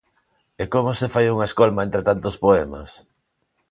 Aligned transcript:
E 0.61 0.63
como 0.73 0.89
se 0.99 1.07
fai 1.13 1.25
unha 1.35 1.49
escolma 1.49 1.81
entre 1.87 2.05
tantos 2.09 2.35
poemas? 2.43 2.89